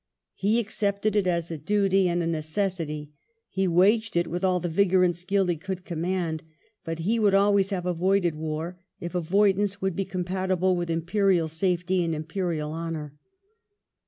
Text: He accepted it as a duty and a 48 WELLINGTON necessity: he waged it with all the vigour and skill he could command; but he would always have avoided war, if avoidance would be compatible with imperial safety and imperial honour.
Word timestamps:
He 0.33 0.59
accepted 0.59 1.15
it 1.15 1.27
as 1.27 1.51
a 1.51 1.59
duty 1.59 2.09
and 2.09 2.23
a 2.23 2.25
48 2.25 2.25
WELLINGTON 2.25 2.31
necessity: 2.31 3.11
he 3.51 3.67
waged 3.67 4.17
it 4.17 4.25
with 4.25 4.43
all 4.43 4.59
the 4.59 4.67
vigour 4.67 5.03
and 5.03 5.15
skill 5.15 5.45
he 5.45 5.55
could 5.57 5.85
command; 5.85 6.41
but 6.83 6.97
he 6.97 7.19
would 7.19 7.35
always 7.35 7.69
have 7.69 7.85
avoided 7.85 8.33
war, 8.33 8.79
if 8.99 9.13
avoidance 9.13 9.79
would 9.79 9.95
be 9.95 10.05
compatible 10.05 10.75
with 10.75 10.89
imperial 10.89 11.47
safety 11.47 12.03
and 12.03 12.15
imperial 12.15 12.71
honour. 12.73 13.13